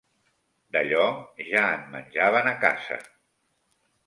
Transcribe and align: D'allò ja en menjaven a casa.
D'allò 0.75 1.03
ja 1.49 1.63
en 1.75 1.85
menjaven 1.97 2.51
a 2.53 2.55
casa. 2.65 2.99